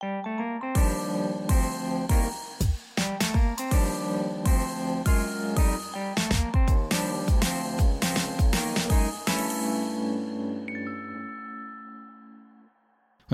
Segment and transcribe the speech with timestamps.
[0.00, 0.10] 欢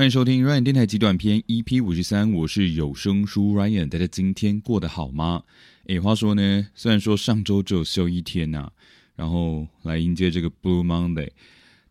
[0.07, 5.43] 迎收听 Ryan 电台集短篇 EP 五十三，我是有声书 Ryan，大家今天过得好吗？
[5.89, 8.71] 诶，话说呢，虽然说上周只有休一天呐，
[9.17, 11.33] 然后来迎接这个 Blue Monday，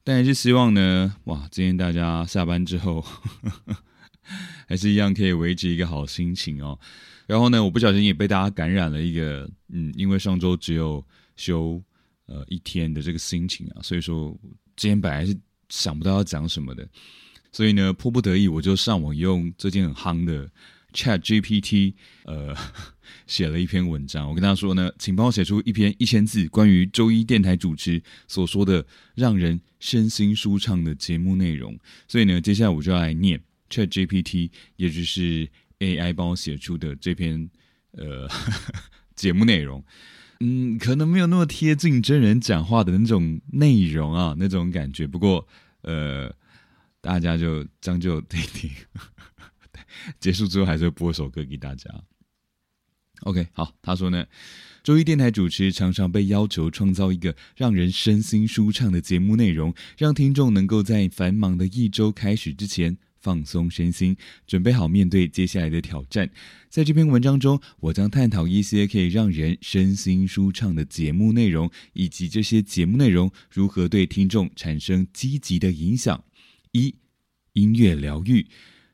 [0.03, 3.05] 但还是希望呢，哇，今天大家下班之后，
[4.73, 6.79] 还是一样可以维持一个好心情哦。
[7.27, 11.79] 然后呢，我不小心也被大家感染了一个，嗯，因为上周只有休
[12.25, 14.35] 呃一天的这个心情啊，所以说
[14.75, 15.37] 今天本来是
[15.69, 16.89] 想不到要讲什么的。
[17.51, 20.49] 所以呢，迫不得已，我就上网用最近很夯的
[20.91, 21.93] Chat GPT，
[22.25, 22.55] 呃，
[23.27, 24.27] 写了一篇文章。
[24.27, 28.83] 我跟他说呢，请帮我写出一篇一千字关于周一电台主持所说的
[29.13, 31.77] 让人身心舒畅的节目内容。
[32.07, 33.39] 所以呢，接下来我就要来念
[33.73, 37.49] Chat GPT，也就是 AI 帮我写出的这篇
[37.93, 38.29] 呃
[39.15, 39.83] 节目内容。
[40.41, 45.07] 嗯，可能没有那么贴近真人讲话的那种内容啊，那种感觉。
[45.07, 45.47] 不过，
[45.81, 46.33] 呃。
[47.05, 48.71] 大家就将就听听，
[50.21, 51.91] 结束之后还是会播首歌给大家。
[53.23, 54.25] OK，好，他说呢，
[54.83, 66.29] 周一电台主持常常被要求创造一个让人身心舒畅的节目内容，让听众能够在繁忙的一周开始之前放松身心，准备好面对接下来的挑战。
[66.69, 76.21] 在这篇文章中，我将探讨一些可以让人身心舒畅的节目内容，以及这些节目内容如何对听众产生积极的影响。
[76.73, 76.93] 一
[77.53, 78.45] 音乐疗愈，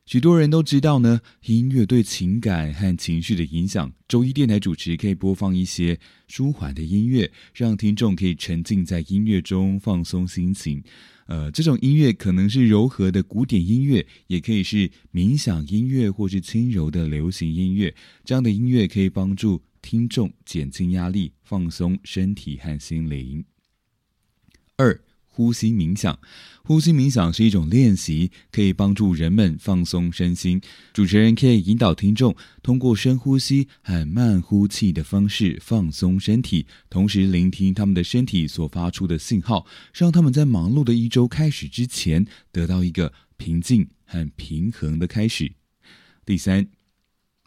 [0.05, 3.91] 许多人都知道呢，音乐对情感和情绪的影响。
[4.07, 10.83] 周一电台主持可以播放一些舒缓的音乐，让听众可以沉浸在音乐中放松心情。
[11.29, 17.93] 呃，这种音乐可能是柔和的古典音乐，也可以是冥想音乐或是轻柔的流行音乐。
[18.25, 23.45] 这样的音乐可以帮助听众减轻压力，放松身体和心灵。
[24.75, 24.99] 二。
[25.39, 26.19] 呼吸冥想，
[26.63, 30.61] 呼吸冥想是一种练习，可以帮助人们放松身心。
[30.91, 45.49] 主持人可以引导听众通过深呼吸和慢呼气的方式放松身体，同时聆听他们的身体所发出的信号，让他们在忙碌的一周开始之前得到一个平静和平衡的开始。
[46.25, 46.67] 第三，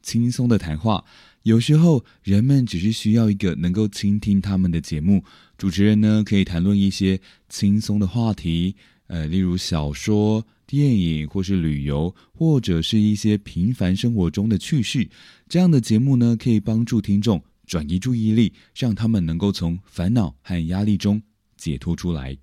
[0.02, 1.04] 轻松的谈话。
[1.44, 5.24] 有时候，人们只是需要一个能够倾听他们的节目。
[5.58, 8.76] 主持人呢，可以谈论一些轻松的话题，
[9.08, 15.08] 呃，例如小说、电影，或是旅游，或者是一些平凡生活中的趣事。
[15.48, 21.20] 这样的节目呢，可以帮助听众转移注意力，让他们能够从烦恼和压力中
[21.56, 22.38] 解脱出来。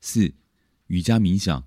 [0.00, 0.34] 四、
[0.88, 1.64] 瑜伽冥想。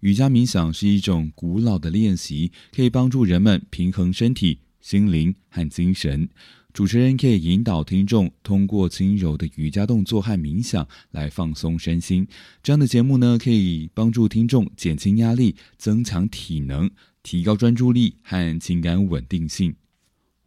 [0.00, 4.60] 瑜伽冥想是一种古老的练习，可以帮助人们平衡身体。
[4.80, 6.30] 心灵和精神，
[6.72, 12.26] 主持人可以引导听众通过轻柔的瑜伽动作和冥想来放松身心。
[12.62, 16.90] 这样的节目呢，可以帮助听众减轻压力、增强体能、
[17.22, 19.74] 提高专注力和情感稳定性。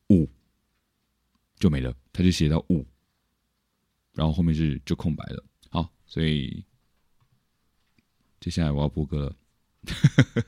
[0.10, 0.28] 五
[1.60, 2.84] 就没了，他就写到五，
[4.14, 5.44] 然后后面是就空白了。
[5.70, 6.64] 好，所以
[8.40, 9.36] 接下来我要播歌了。
[9.86, 10.46] thank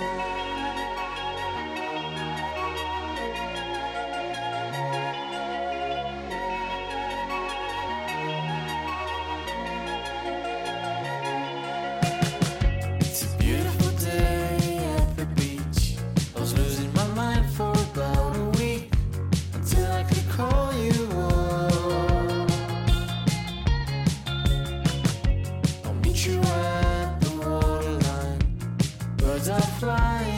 [0.00, 0.33] you
[26.26, 28.38] you at the waterline.
[29.16, 30.33] Birds are flying.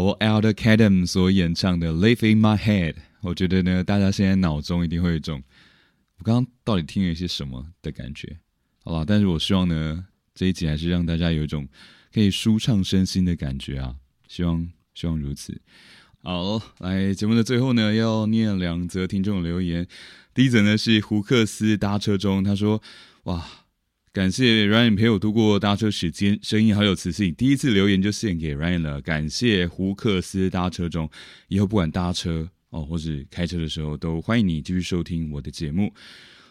[0.00, 5.42] 由 Elder Cadam 所演唱的《Live in My Head》，我觉得呢，大家现在脑中一定会有一种
[6.18, 8.38] 我刚刚到底听了一些什么的感觉，
[8.82, 9.04] 好吧？
[9.06, 11.68] 但是我希望呢，这一集还是让大家有一种
[12.12, 13.94] 可以舒畅身心的感觉啊，
[14.26, 15.60] 希望希望如此。
[16.22, 19.86] 好，来节目的最后呢，要念两则听众留言。
[20.32, 22.82] 第一则呢是胡克斯搭车中，他说
[23.24, 23.46] ：“哇，
[24.12, 27.32] 感谢 Ryan 陪我度过搭车时间，声音好有磁性。
[27.32, 31.08] 第一次留言就献给 Ryan 了，感谢胡克斯搭车中，
[31.46, 35.94] 以后不管搭车哦或是开车的时候，都欢迎你继续收听我的节目。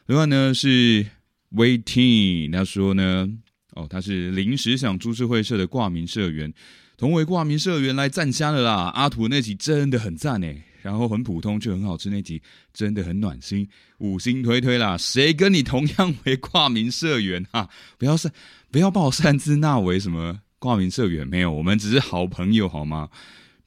[0.05, 1.05] 另外呢是
[1.51, 3.29] Waiting，他说呢，
[3.73, 6.53] 哦他是临时想株式会社的挂名社员。”
[6.95, 8.91] 同为挂名社员来赞香了啦！
[8.93, 12.41] 阿土那集真的很赞诶，然后很普通却很好吃那集
[12.73, 13.67] 真的很暖心，
[13.99, 14.97] 五星推推啦！
[14.97, 17.69] 谁跟你同样为挂名社员啊？
[17.97, 18.31] 不要擅
[18.71, 21.27] 不要把我擅自纳为什么挂名社员？
[21.27, 23.09] 没有，我们只是好朋友好吗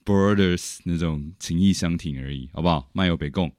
[0.04, 2.90] ？Brothers 那种情谊相挺而已，好不好？
[2.92, 3.52] 漫游北贡。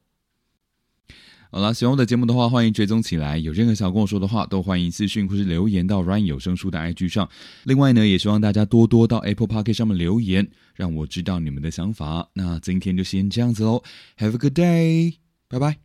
[1.55, 3.38] 好了，喜欢我的节目的话，欢迎追踪起来。
[3.38, 7.29] 有任何想跟我说的话，都欢迎私讯或是留言到 Ryan 有声书的 IG 上。
[7.65, 12.27] 另外呢，也希望大家多多到 Apple Park 上面留言，让我知道你们的想法。
[12.33, 13.83] 那今天就先这样子喽
[14.17, 15.17] ，Have a good day，
[15.47, 15.83] 拜拜。